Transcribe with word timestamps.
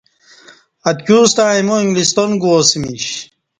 ا 0.89 0.91
تکیوستݩع 0.97 1.51
ایمو 1.55 1.75
انگلستان 1.81 2.29
گوا 2.41 2.57
سمیش۔ 2.69 3.05